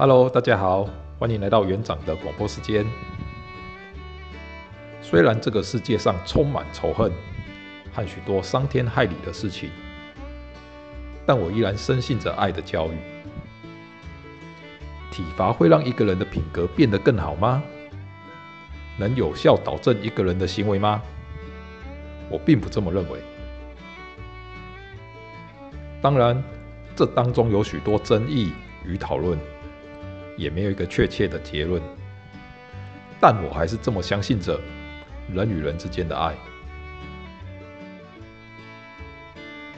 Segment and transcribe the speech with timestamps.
[0.00, 2.86] Hello，大家好，欢迎来到园长的广播时间。
[5.02, 7.10] 虽然这个世界上充满仇恨
[7.92, 9.72] 和许多伤天害理的事情，
[11.26, 12.92] 但我依然深信着爱的教育。
[15.10, 17.60] 体罚会让一个人的品格变得更好吗？
[18.96, 21.02] 能有效导正一个人的行为吗？
[22.30, 23.18] 我并不这么认为。
[26.00, 26.40] 当然，
[26.94, 28.52] 这当中有许多争议
[28.86, 29.36] 与讨论，
[30.38, 31.82] 也没有一个确切的结论。
[33.20, 34.58] 但我还是这么相信着
[35.30, 36.34] 人与人之间的爱。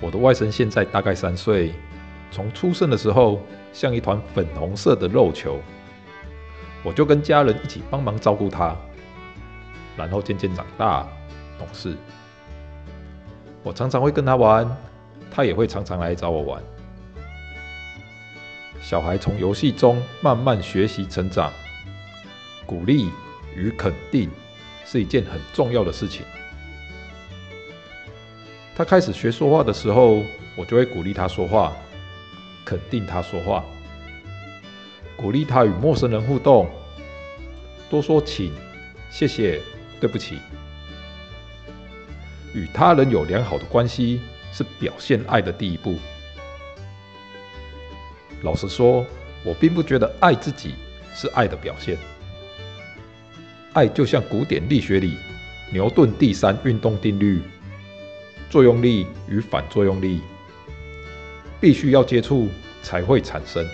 [0.01, 1.73] 我的外甥现在大概三岁，
[2.31, 3.41] 从出生的时候
[3.73, 5.59] 像一团粉红色的肉球，
[6.85, 8.77] 我就跟家人一起帮忙照顾他，
[9.97, 11.09] 然后渐渐长大
[11.59, 11.97] 懂事。
[13.65, 14.71] 我常常会跟他玩。
[15.33, 16.61] 他也会常常来找我玩。
[18.81, 21.53] 小孩从游戏中慢慢学习成长，
[22.67, 23.11] 鼓励
[23.55, 24.29] 与肯定
[24.85, 26.23] 是一件很重要的事情。
[28.75, 30.23] 他开始学说话的时候，
[30.57, 31.77] 我就会鼓励他说话，
[32.65, 33.65] 肯定他说话，
[35.17, 36.69] 鼓励他与陌生人互动，
[37.89, 38.53] 多说请、
[39.11, 39.61] 谢谢、
[40.01, 40.39] 对不起，
[42.55, 44.21] 与他人有良好的关系。
[44.53, 45.95] 是表现爱的第一步。
[48.43, 49.05] 老实说，
[49.45, 50.75] 我并不觉得爱自己
[51.15, 51.97] 是爱的表现。
[53.73, 55.17] 爱就像古典力学里
[55.73, 57.41] 牛顿第三运动定律，
[58.49, 60.21] 作用力与反作用力
[61.61, 62.49] 必须要接触
[62.83, 63.65] 才会产生。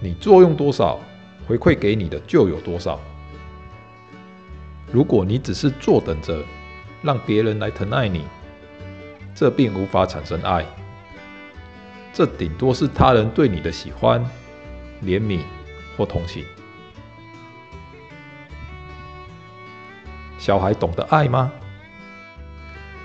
[0.00, 1.00] 你作用多少，
[1.46, 3.00] 回馈给你的就有多少。
[4.92, 6.44] 如果你只是坐等着
[7.02, 8.24] 让别人来疼爱你，
[9.34, 10.64] 这并无法产生爱，
[12.16, 14.24] 这顶多是他人对你的喜欢、
[15.04, 15.42] 怜悯
[15.98, 16.42] 或同情。
[20.38, 21.52] 小孩懂得爱吗？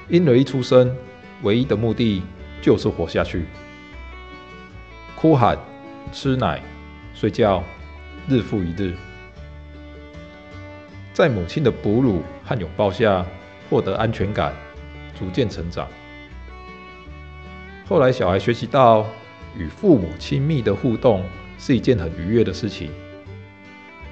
[0.08, 0.96] 婴儿一出生，
[1.42, 2.24] 唯一的目的
[2.62, 3.48] 就是活下去。
[5.18, 5.60] 哭喊、
[6.14, 6.62] 吃奶、
[7.14, 7.62] 睡觉，
[8.30, 8.96] 日复一日，
[11.12, 13.26] 在母亲的哺乳和拥抱下
[13.70, 14.54] 获得安全感，
[15.20, 15.86] 逐渐成长。
[17.92, 19.06] 后来，小孩学习到
[19.54, 21.26] 与父母亲密的互动
[21.60, 22.90] 是一件很愉悦的事情，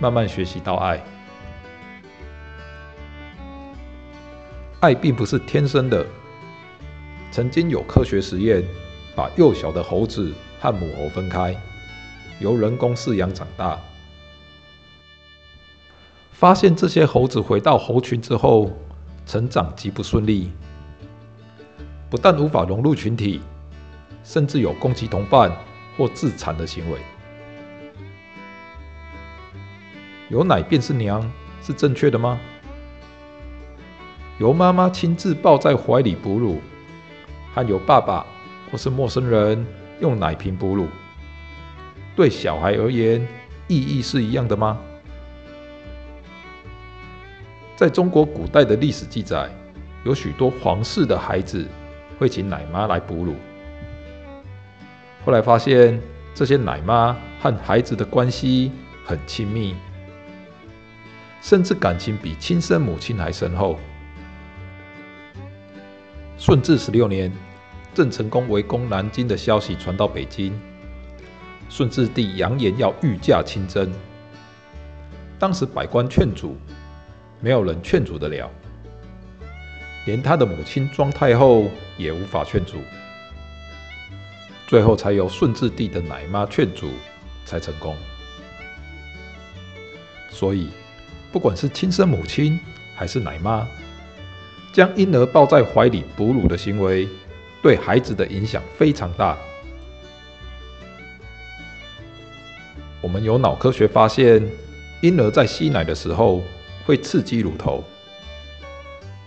[0.01, 1.01] 慢慢学习到爱。
[4.81, 6.06] 爱并不是天生的。
[7.31, 8.66] 曾经有科学实验，
[9.16, 11.56] 把幼小的猴子和母猴分开，
[12.41, 13.79] 由人工饲养长大，
[16.34, 18.73] 发现这些猴子回到猴群之后，
[19.25, 20.51] 成长极不顺利，
[22.09, 23.40] 不但无法融入群体。
[24.24, 25.52] 甚至有攻击同伴
[25.97, 27.00] 或自残的行为。
[30.30, 31.31] 有奶便是娘
[31.62, 32.40] 是正确的吗？
[34.38, 36.62] 由妈妈亲自抱在怀里哺乳，
[37.53, 38.25] 和由爸爸
[38.72, 39.66] 或是陌生人
[40.00, 40.88] 用奶瓶哺乳，
[42.16, 43.28] 对小孩而言
[43.68, 44.78] 意义是一样的吗？
[47.75, 49.50] 在中国古代的历史记载，
[50.06, 51.68] 有许多皇室的孩子
[52.19, 53.35] 会请奶妈来哺乳。
[55.29, 56.01] 后来发现，
[56.34, 58.72] 这些奶妈和孩子的关系
[59.06, 59.75] 很亲密，
[61.40, 63.78] 甚至感情比亲生母亲还深厚。
[66.35, 67.31] 顺治十六年，
[67.94, 70.59] 郑成功围攻南京的消息传到北京，
[71.69, 73.94] 顺治帝扬言要御驾亲征。
[75.38, 76.57] 当时百官劝阻，
[77.40, 78.50] 没有人劝阻得了，
[80.07, 81.69] 连他的母亲庄太后
[82.00, 82.78] 也无法劝阻。
[84.69, 86.91] 最后才由顺治帝的奶妈劝阻，
[87.44, 87.97] 才成功。
[90.30, 90.69] 所以，
[91.31, 92.59] 不管是亲生母亲
[92.96, 93.68] 还是奶妈，
[94.72, 97.09] 将婴儿抱在怀里哺乳的行为，
[97.63, 99.35] 对孩子的影响非常大。
[103.02, 104.47] 我们有脑科学发现，
[105.02, 106.44] 婴儿在吸奶的时候
[106.85, 107.84] 会刺激乳头，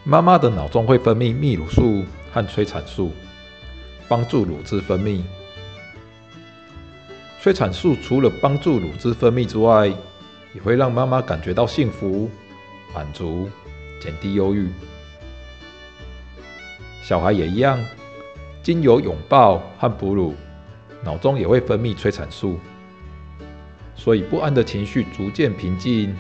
[0.05, 3.11] 妈妈的脑中会分泌泌乳素和催产素。
[4.13, 5.23] 帮助乳汁分泌。
[7.41, 9.89] 催产素除了帮助乳汁分泌之外，
[10.53, 12.31] 也会让妈妈感觉到幸福、
[12.95, 13.49] 满足、
[14.03, 14.69] 减低忧郁。
[17.03, 17.83] 小孩也一样，
[18.63, 20.35] 经由拥抱和哺乳，
[21.03, 22.61] 脑中也会分泌催产素，
[23.97, 26.15] 所以不安的情绪逐渐平静，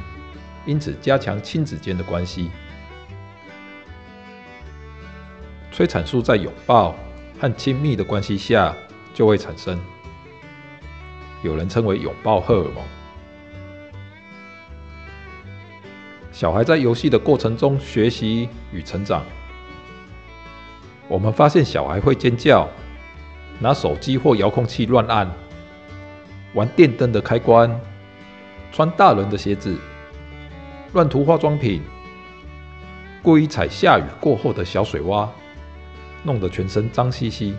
[0.64, 2.50] 因此加强亲子间的关系。
[5.70, 6.94] 催产素在拥抱
[7.42, 8.72] 和亲密的关系下
[9.12, 9.76] 就会产生。
[11.42, 12.84] 有人称为拥抱荷尔蒙。
[16.30, 19.24] 小孩在游戏的过程中学习与成长。
[21.08, 22.68] 我们发现小孩会尖叫，
[23.58, 25.28] 拿手机或遥控器乱按，
[26.54, 27.68] 玩电灯的开关，
[28.70, 29.76] 穿大人的鞋子，
[30.92, 31.82] 乱涂化妆品，
[33.20, 35.28] 故意踩下雨过后的小水洼，
[36.22, 37.54] 弄得全身脏兮兮。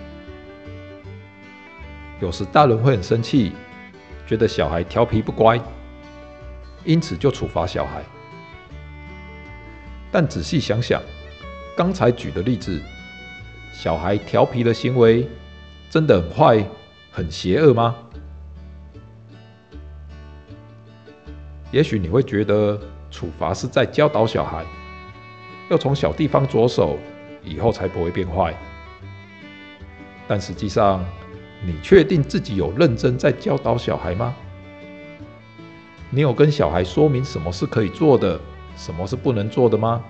[2.21, 3.51] 有时大人会很生气，
[4.25, 5.59] 觉得小孩调皮不乖，
[6.85, 8.03] 因此就处罚小孩。
[10.11, 11.01] 但仔细想想，
[11.75, 12.81] 刚才举的例子，
[13.73, 15.27] 小孩调皮的行为
[15.89, 16.65] 真的很坏、
[17.11, 17.95] 很邪恶吗？
[21.71, 22.79] 也许你会觉得
[23.09, 24.63] 处罚是在教导小孩，
[25.71, 26.99] 要从小地方着手，
[27.43, 28.53] 以后才不会变坏。
[30.27, 31.03] 但实际上，
[31.65, 34.33] 你确定自己有认真在教导小孩吗？
[36.09, 38.39] 你有跟小孩说明什么是可以做的？
[38.75, 40.03] 什么是不能做的吗？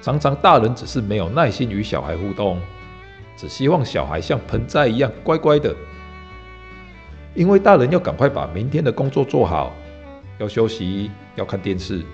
[0.00, 2.60] 常常大人只是没有耐心与小孩互动，
[3.36, 5.74] 只希望小孩像盆栽一样乖乖的。
[7.34, 9.72] 因为大人要赶快把明天的工作做好，
[10.38, 12.04] 要休息，要看电视，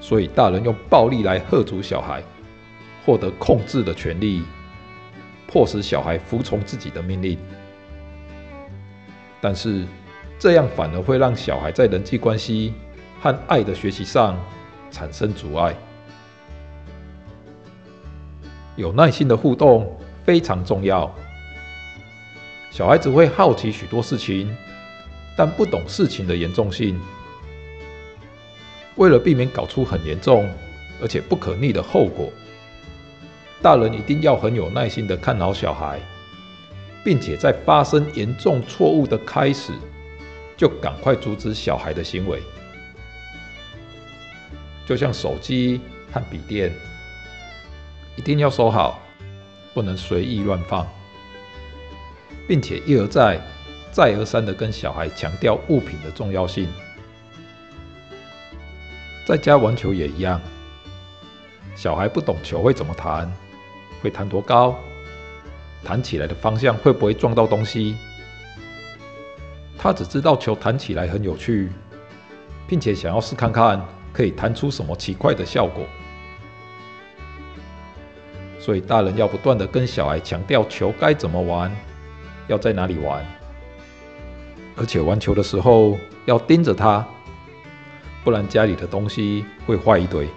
[0.00, 2.22] 所以大人用暴力来吓阻小孩，
[3.04, 4.42] 获得控制的权利，
[5.46, 7.38] 迫使小孩服从自己的命令。
[9.40, 9.84] 但是，
[10.38, 12.74] 这样反而会让小孩在人际关系
[13.20, 14.38] 和爱的学习上
[14.90, 15.74] 产生阻碍。
[18.76, 21.14] 有耐心的互动非常重要。
[22.70, 24.54] 小孩子会好奇许多事情，
[25.36, 26.98] 但不懂事情的严重性。
[29.00, 30.46] 为了避免搞出很严重
[31.00, 32.30] 而且不可逆的后果，
[33.62, 35.98] 大人一定要很有耐心的看好小孩，
[37.02, 39.72] 并且在发生严重错误的开始，
[40.54, 42.42] 就赶快阻止小孩的行为，
[44.84, 45.80] 就像手机
[46.12, 46.70] 和笔电，
[48.16, 49.00] 一定要收好，
[49.72, 50.86] 不能随意乱放，
[52.46, 53.40] 并且一而再、
[53.90, 56.68] 再而三的跟小孩强调物品的重要性。
[59.30, 60.40] 在家玩球也一样，
[61.76, 63.32] 小孩不懂球会怎么弹，
[64.02, 64.74] 会弹多高，
[65.84, 67.94] 弹起来的方向会不会撞到东西。
[69.78, 71.70] 他只知道球弹起来很有趣，
[72.66, 73.80] 并且想要试看看
[74.12, 75.84] 可以弹出什么奇怪的效果。
[78.58, 81.70] 所以大人要不断地跟小孩强调球该怎么玩，
[82.48, 83.24] 要在哪里玩，
[84.76, 87.06] 而且玩球的时候要盯着他，
[88.24, 90.28] 不然家里的东西会坏一堆。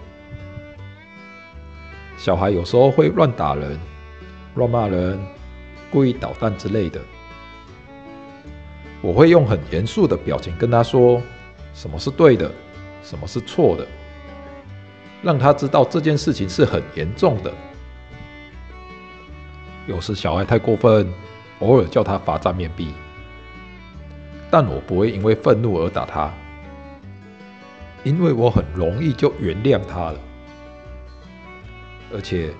[2.18, 3.78] 小孩有时候会乱打人、
[4.56, 5.20] 乱骂人、
[5.92, 7.02] 故意捣蛋之类的。
[9.02, 11.22] 我会用很严肃的表情跟他说，
[11.74, 12.50] 什么是对的，
[13.04, 13.86] 什么是错的，
[15.22, 17.52] 让他知道这件事情是很严重的。
[19.86, 21.12] 有时小孩太过分，
[21.60, 22.94] 偶尔叫他罚站面壁，
[24.50, 26.34] 但我不会因为愤怒而打他，
[28.04, 30.20] 因为我很容易就原谅他了，
[32.14, 32.54] 而且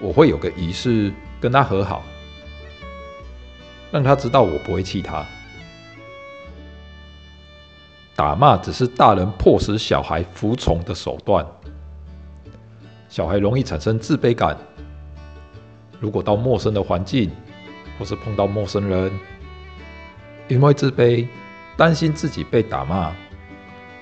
[0.00, 2.02] 我会有个仪式跟他和好，
[3.92, 5.24] 让他知道我不会气他。
[8.16, 11.46] 打骂只是大人迫使小孩服从的手段，
[13.08, 14.56] 小孩容易产生自卑感。
[16.00, 17.30] 如果到陌生的环境，
[17.96, 19.12] 或是碰到陌生人，
[20.48, 21.28] 因为自卑，
[21.76, 23.12] 担心自己被打骂，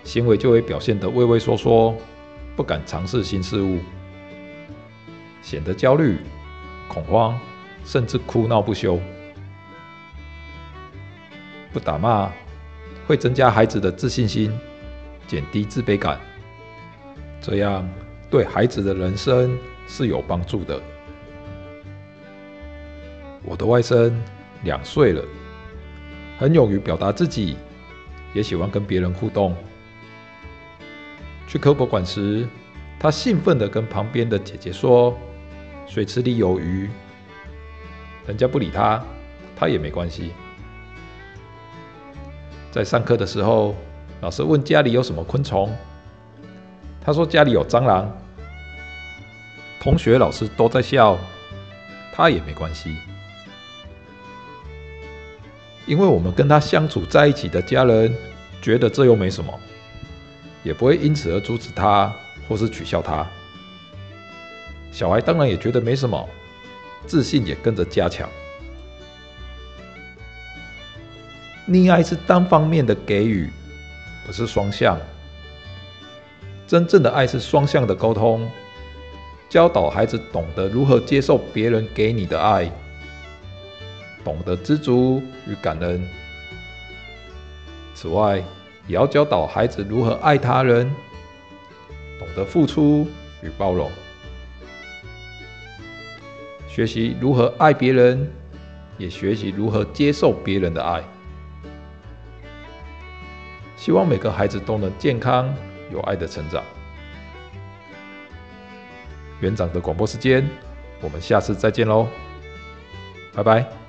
[0.07, 1.95] 行为就会表现得畏畏缩缩，
[2.55, 3.81] 不敢尝试新事物，
[5.43, 6.17] 显得焦虑、
[6.89, 7.39] 恐慌，
[7.85, 8.99] 甚至哭闹不休。
[11.73, 12.33] 不打骂。
[13.07, 14.53] 会增加孩子的自信心，
[15.29, 16.19] 减低自卑感，
[17.41, 17.89] 这样
[18.29, 20.83] 对孩子的人生是有帮助的。
[23.45, 24.13] 我的外甥
[24.65, 25.23] 两岁了，
[26.37, 27.57] 很勇于表达自己，
[28.35, 29.55] 也喜欢跟别人互动。
[31.47, 32.47] 去科博馆时，
[32.99, 35.17] 他兴奋地跟旁边的姐姐说
[35.87, 36.91] ：“水池里有鱼。”
[38.26, 39.03] 人家不理他，
[39.55, 40.33] 他也没关系。
[42.73, 43.75] 在上课的时候，
[44.21, 45.71] 老师问家里有什么昆虫，
[47.00, 48.11] 他说家里有蟑螂。
[49.81, 51.17] 同学、老师都在笑，
[52.12, 52.97] 他也没关系，
[55.87, 58.12] 因为我们跟他相处在一起的家人
[58.61, 59.57] 觉得这又没什么，
[60.66, 62.12] 也不会因此而阻止他
[62.49, 63.25] 或是取笑他。
[64.90, 66.28] 小孩当然也觉得没什么
[67.06, 68.28] 自信也跟着加强。
[71.68, 73.49] 溺爱是单方面的给予
[74.26, 74.99] 不是双向。
[76.66, 78.50] 真正的爱是双向的沟通
[79.49, 82.68] 教导孩子懂得如何接受别人给你的爱
[84.25, 86.04] 懂得知足与感恩。
[87.94, 88.42] 此外
[88.87, 90.90] 也要教导孩子如何爱他人，
[92.19, 93.07] 懂得付出
[93.43, 93.90] 与包容，
[96.69, 98.31] 学习如何爱别人，
[98.99, 101.02] 也学习如何接受别人的爱。
[103.76, 105.52] 希望每个孩子都能健康
[105.93, 106.62] 有爱的成长。
[109.40, 110.49] 园长的广播时间，
[111.00, 112.07] 我们下次再见喽，
[113.35, 113.86] 拜拜。